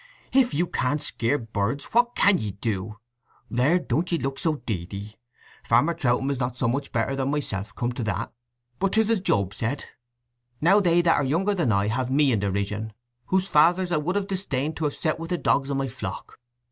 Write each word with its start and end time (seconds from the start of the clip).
"If 0.33 0.55
you 0.55 0.65
can't 0.65 0.99
skeer 0.99 1.37
birds, 1.37 1.85
what 1.93 2.15
can 2.15 2.39
ye 2.39 2.53
do? 2.53 2.97
There! 3.51 3.77
don't 3.77 4.11
ye 4.11 4.17
look 4.17 4.39
so 4.39 4.55
deedy! 4.55 5.19
Farmer 5.63 5.93
Troutham 5.93 6.31
is 6.31 6.39
not 6.39 6.57
so 6.57 6.67
much 6.67 6.91
better 6.91 7.15
than 7.15 7.29
myself, 7.29 7.75
come 7.75 7.91
to 7.91 8.03
that. 8.05 8.33
But 8.79 8.93
'tis 8.93 9.11
as 9.11 9.21
Job 9.21 9.53
said, 9.53 9.85
'Now 10.59 10.79
they 10.79 11.03
that 11.03 11.17
are 11.17 11.23
younger 11.23 11.53
than 11.53 11.71
I 11.71 11.85
have 11.89 12.09
me 12.09 12.31
in 12.31 12.39
derision, 12.39 12.93
whose 13.27 13.45
fathers 13.47 13.91
I 13.91 13.97
would 13.97 14.15
have 14.15 14.25
disdained 14.25 14.75
to 14.77 14.85
have 14.85 14.95
set 14.95 15.19
with 15.19 15.29
the 15.29 15.37
dogs 15.37 15.69
of 15.69 15.77
my 15.77 15.87
flock. 15.87 16.39